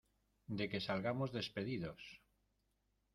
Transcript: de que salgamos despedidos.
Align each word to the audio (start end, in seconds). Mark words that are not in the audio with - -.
de 0.57 0.65
que 0.71 0.85
salgamos 0.87 1.33
despedidos. 1.39 2.01